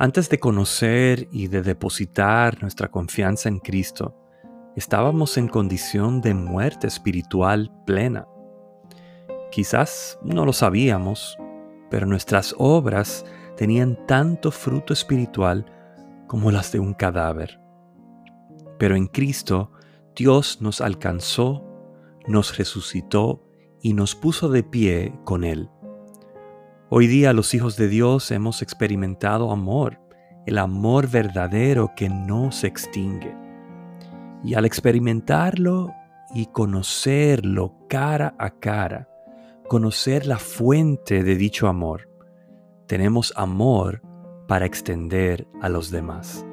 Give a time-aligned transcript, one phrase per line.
[0.00, 4.14] Antes de conocer y de depositar nuestra confianza en Cristo,
[4.76, 8.28] estábamos en condición de muerte espiritual plena.
[9.50, 11.36] Quizás no lo sabíamos,
[11.90, 13.24] pero nuestras obras
[13.56, 15.66] tenían tanto fruto espiritual
[16.28, 17.60] como las de un cadáver.
[18.78, 19.72] Pero en Cristo
[20.14, 21.64] Dios nos alcanzó,
[22.28, 23.42] nos resucitó
[23.82, 25.68] y nos puso de pie con Él.
[26.90, 30.00] Hoy día los hijos de Dios hemos experimentado amor,
[30.46, 33.36] el amor verdadero que no se extingue.
[34.42, 35.92] Y al experimentarlo
[36.34, 39.06] y conocerlo cara a cara,
[39.68, 42.08] conocer la fuente de dicho amor,
[42.86, 44.00] tenemos amor
[44.46, 46.47] para extender a los demás.